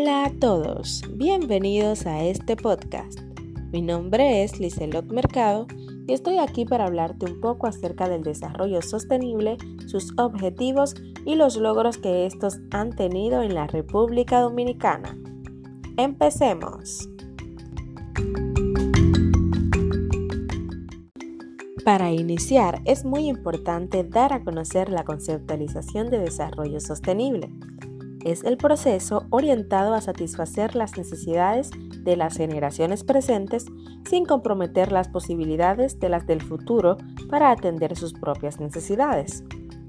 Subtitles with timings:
[0.00, 3.18] Hola a todos, bienvenidos a este podcast.
[3.72, 5.66] Mi nombre es Lizelot Mercado
[6.06, 9.56] y estoy aquí para hablarte un poco acerca del desarrollo sostenible,
[9.88, 10.94] sus objetivos
[11.26, 15.18] y los logros que estos han tenido en la República Dominicana.
[15.96, 17.08] Empecemos.
[21.84, 27.50] Para iniciar, es muy importante dar a conocer la conceptualización de desarrollo sostenible.
[28.24, 31.70] Es el proceso orientado a satisfacer las necesidades
[32.02, 33.66] de las generaciones presentes
[34.08, 36.96] sin comprometer las posibilidades de las del futuro
[37.30, 39.44] para atender sus propias necesidades.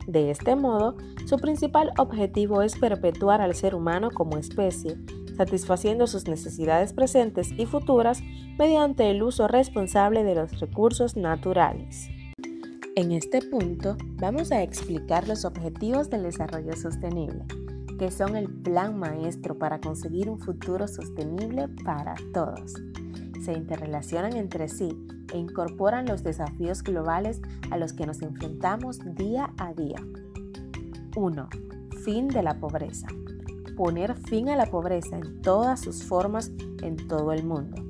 [0.08, 4.98] De este modo, su principal objetivo es perpetuar al ser humano como especie,
[5.38, 8.22] satisfaciendo sus necesidades presentes y futuras
[8.58, 12.10] mediante el uso responsable de los recursos naturales.
[12.96, 17.46] En este punto vamos a explicar los objetivos del desarrollo sostenible,
[18.00, 22.74] que son el plan maestro para conseguir un futuro sostenible para todos.
[23.44, 24.98] Se interrelacionan entre sí
[25.32, 30.02] e incorporan los desafíos globales a los que nos enfrentamos día a día.
[31.16, 31.50] 1.
[32.04, 33.08] Fin de la pobreza
[33.80, 36.52] poner fin a la pobreza en todas sus formas
[36.84, 37.82] en todo el mundo.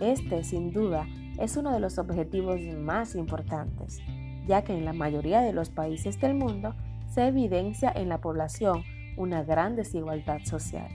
[0.00, 3.98] Este, sin duda, es uno de los objetivos más importantes,
[4.46, 6.76] ya que en la mayoría de los países del mundo
[7.08, 8.84] se evidencia en la población
[9.16, 10.88] una gran desigualdad social.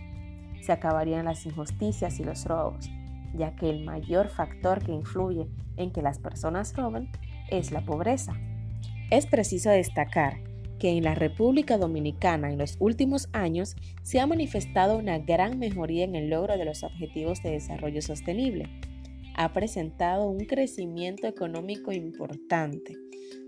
[0.62, 2.90] Se acabarían las injusticias y los robos,
[3.34, 7.10] ya que el mayor factor que influye en que las personas roben
[7.50, 8.34] es la pobreza.
[9.10, 10.40] Es preciso destacar
[10.80, 16.04] que en la República Dominicana en los últimos años se ha manifestado una gran mejoría
[16.04, 18.70] en el logro de los objetivos de desarrollo sostenible.
[19.36, 22.96] Ha presentado un crecimiento económico importante,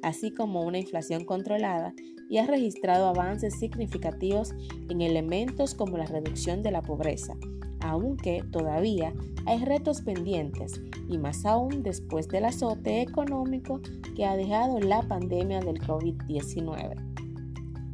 [0.01, 1.93] así como una inflación controlada
[2.29, 4.53] y ha registrado avances significativos
[4.87, 7.35] en elementos como la reducción de la pobreza,
[7.81, 9.13] aunque todavía
[9.45, 10.79] hay retos pendientes
[11.09, 13.81] y más aún después del azote económico
[14.15, 16.95] que ha dejado la pandemia del COVID-19.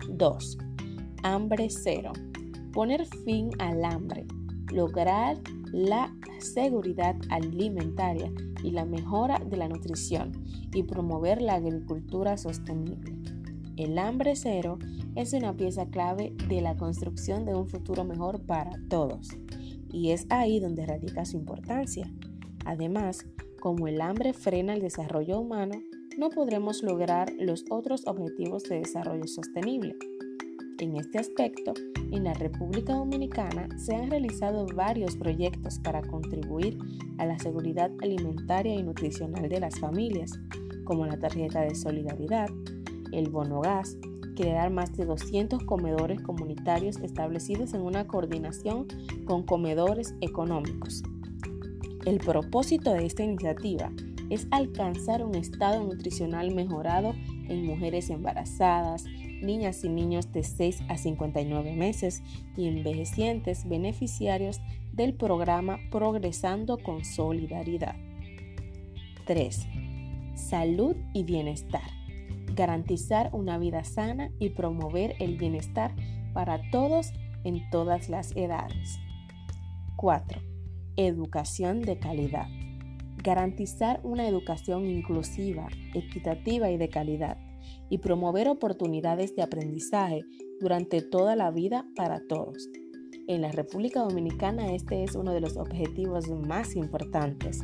[0.09, 0.57] 2.
[1.23, 2.12] Hambre cero.
[2.73, 4.25] Poner fin al hambre.
[4.72, 5.38] Lograr
[5.72, 8.31] la seguridad alimentaria
[8.63, 10.31] y la mejora de la nutrición
[10.73, 13.34] y promover la agricultura sostenible.
[13.78, 14.80] El hambre cero
[15.16, 19.30] es una pieza clave de la construcción de un futuro mejor para todos
[19.91, 22.09] y es ahí donde radica su importancia.
[22.66, 23.25] Además,
[23.59, 25.75] como el hambre frena el desarrollo humano,
[26.18, 29.96] no podremos lograr los otros objetivos de desarrollo sostenible.
[30.80, 31.74] En este aspecto,
[32.12, 36.78] en la República Dominicana se han realizado varios proyectos para contribuir
[37.18, 40.31] a la seguridad alimentaria y nutricional de las familias,
[40.85, 42.50] como la tarjeta de solidaridad,
[43.11, 43.97] el bono gas,
[44.35, 48.88] crear más de 200 comedores comunitarios establecidos en una coordinación
[49.25, 51.03] con comedores económicos.
[52.05, 53.91] El propósito de esta iniciativa
[54.29, 57.13] es alcanzar un estado nutricional mejorado
[57.47, 59.05] en mujeres embarazadas,
[59.41, 62.23] niñas y niños de 6 a 59 meses
[62.57, 64.59] y envejecientes beneficiarios
[64.93, 67.95] del programa Progresando con Solidaridad.
[69.25, 69.67] 3.
[70.35, 71.94] Salud y bienestar.
[72.55, 75.93] Garantizar una vida sana y promover el bienestar
[76.33, 77.11] para todos
[77.43, 78.97] en todas las edades.
[79.97, 80.41] 4.
[80.97, 82.47] Educación de calidad
[83.25, 87.38] garantizar una educación inclusiva, equitativa y de calidad,
[87.89, 90.22] y promover oportunidades de aprendizaje
[90.61, 92.69] durante toda la vida para todos.
[93.28, 97.63] En la República Dominicana este es uno de los objetivos más importantes.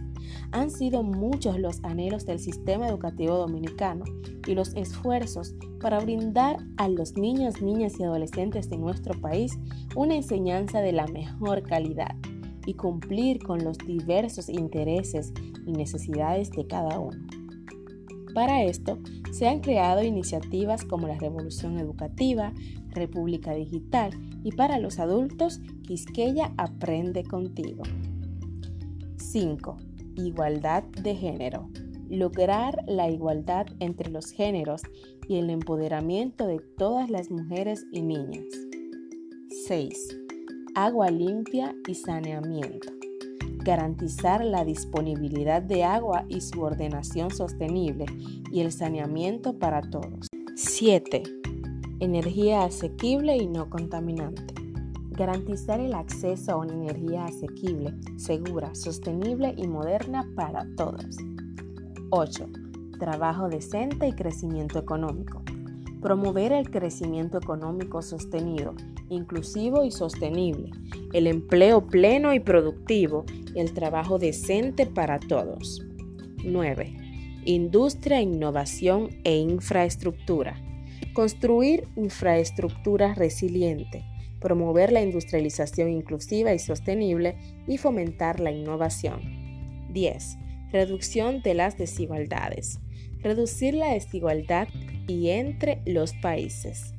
[0.52, 4.06] Han sido muchos los anhelos del sistema educativo dominicano
[4.48, 9.60] y los esfuerzos para brindar a los niños, niñas y adolescentes de nuestro país
[9.96, 12.16] una enseñanza de la mejor calidad
[12.66, 15.32] y cumplir con los diversos intereses
[15.68, 17.20] y necesidades de cada uno.
[18.34, 18.98] Para esto,
[19.32, 22.53] se han creado iniciativas como la Revolución Educativa,
[22.91, 24.11] República Digital
[24.43, 27.84] y para los adultos, Quisqueya Aprende Contigo.
[29.17, 29.78] 5.
[30.16, 31.70] Igualdad de género.
[32.09, 34.82] Lograr la igualdad entre los géneros
[35.28, 38.43] y el empoderamiento de todas las mujeres y niñas.
[39.67, 40.22] 6
[40.76, 42.91] agua limpia y saneamiento.
[43.64, 48.05] Garantizar la disponibilidad de agua y su ordenación sostenible
[48.52, 50.28] y el saneamiento para todos.
[50.55, 51.23] 7.
[52.02, 54.53] Energía asequible y no contaminante.
[55.12, 61.16] Garantizar el acceso a una energía asequible, segura, sostenible y moderna para todos.
[62.09, 62.50] 8.
[63.00, 65.42] Trabajo decente y crecimiento económico
[66.02, 68.74] promover el crecimiento económico sostenido,
[69.09, 70.72] inclusivo y sostenible,
[71.14, 73.24] el empleo pleno y productivo
[73.56, 75.82] el trabajo decente para todos.
[76.44, 76.97] 9.
[77.46, 80.71] Industria, innovación e infraestructura.
[81.13, 84.05] Construir infraestructura resiliente,
[84.40, 87.35] promover la industrialización inclusiva y sostenible
[87.67, 89.90] y fomentar la innovación.
[89.91, 90.37] 10.
[90.72, 92.79] Reducción de las desigualdades.
[93.19, 94.69] Reducir la desigualdad
[95.05, 96.93] y entre los países.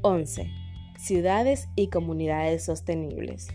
[0.00, 0.50] 11.
[0.96, 3.48] Ciudades y comunidades sostenibles.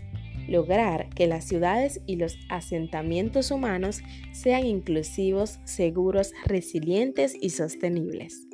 [0.46, 8.46] Lograr que las ciudades y los asentamientos humanos sean inclusivos, seguros, resilientes y sostenibles.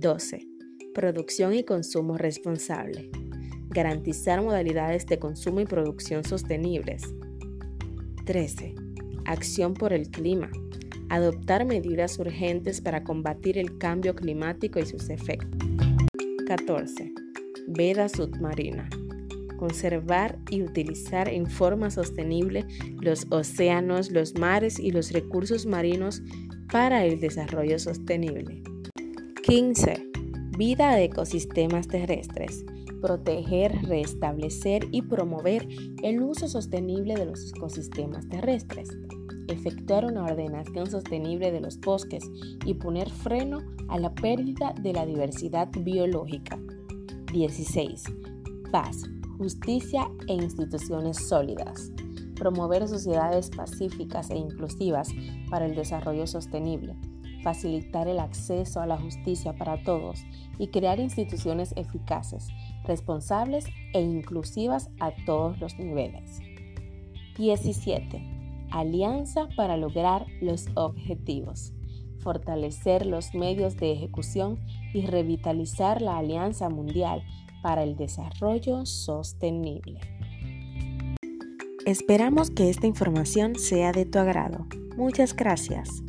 [0.00, 0.46] 12.
[0.94, 3.10] Producción y consumo responsable.
[3.70, 7.02] Garantizar modalidades de consumo y producción sostenibles.
[8.24, 8.74] 13.
[9.24, 10.50] Acción por el clima
[11.08, 15.50] adoptar medidas urgentes para combatir el cambio climático y sus efectos.
[16.46, 17.12] 14.
[17.68, 18.88] Veda submarina.
[19.56, 22.66] Conservar y utilizar en forma sostenible
[23.00, 26.22] los océanos, los mares y los recursos marinos
[26.70, 28.62] para el desarrollo sostenible.
[29.46, 30.10] 15.
[30.58, 32.64] Vida de ecosistemas terrestres.
[33.00, 35.68] Proteger, restablecer y promover
[36.02, 38.88] el uso sostenible de los ecosistemas terrestres
[39.48, 42.24] efectuar una ordenación sostenible de los bosques
[42.64, 43.58] y poner freno
[43.88, 46.58] a la pérdida de la diversidad biológica.
[47.32, 48.02] 16.
[48.72, 49.04] Paz,
[49.38, 51.92] justicia e instituciones sólidas.
[52.34, 55.08] Promover sociedades pacíficas e inclusivas
[55.48, 56.96] para el desarrollo sostenible.
[57.46, 60.24] Facilitar el acceso a la justicia para todos
[60.58, 62.48] y crear instituciones eficaces,
[62.82, 66.40] responsables e inclusivas a todos los niveles.
[67.38, 68.36] 17
[68.72, 71.72] alianza para lograr los objetivos,
[72.18, 74.58] fortalecer los medios de ejecución
[74.92, 77.22] y revitalizar la Alianza Mundial
[77.62, 80.00] para el Desarrollo Sostenible.
[81.86, 84.66] Esperamos que esta información sea de tu agrado.
[84.96, 86.02] Muchas gracias.